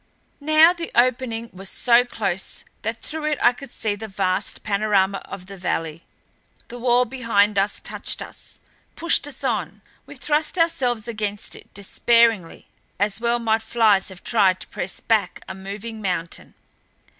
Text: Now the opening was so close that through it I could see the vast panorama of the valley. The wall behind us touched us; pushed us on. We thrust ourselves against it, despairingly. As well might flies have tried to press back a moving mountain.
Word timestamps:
Now 0.39 0.73
the 0.73 0.89
opening 0.95 1.51
was 1.53 1.69
so 1.69 2.03
close 2.05 2.65
that 2.81 2.99
through 2.99 3.25
it 3.33 3.37
I 3.39 3.53
could 3.53 3.69
see 3.71 3.93
the 3.93 4.07
vast 4.07 4.63
panorama 4.63 5.19
of 5.25 5.45
the 5.45 5.59
valley. 5.59 6.05
The 6.69 6.79
wall 6.79 7.05
behind 7.05 7.59
us 7.59 7.79
touched 7.79 8.19
us; 8.19 8.57
pushed 8.95 9.27
us 9.27 9.43
on. 9.43 9.83
We 10.07 10.15
thrust 10.15 10.57
ourselves 10.57 11.07
against 11.07 11.55
it, 11.55 11.71
despairingly. 11.75 12.67
As 12.97 13.21
well 13.21 13.37
might 13.37 13.61
flies 13.61 14.07
have 14.09 14.23
tried 14.23 14.59
to 14.61 14.67
press 14.69 15.01
back 15.01 15.43
a 15.47 15.53
moving 15.53 16.01
mountain. 16.01 16.55